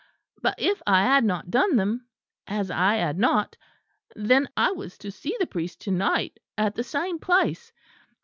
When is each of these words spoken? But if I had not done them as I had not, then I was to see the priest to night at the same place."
But 0.41 0.55
if 0.57 0.81
I 0.87 1.03
had 1.03 1.23
not 1.23 1.51
done 1.51 1.75
them 1.75 2.07
as 2.47 2.71
I 2.71 2.95
had 2.95 3.19
not, 3.19 3.55
then 4.15 4.49
I 4.57 4.71
was 4.71 4.97
to 4.97 5.11
see 5.11 5.37
the 5.39 5.45
priest 5.45 5.79
to 5.81 5.91
night 5.91 6.39
at 6.57 6.73
the 6.73 6.83
same 6.83 7.19
place." 7.19 7.71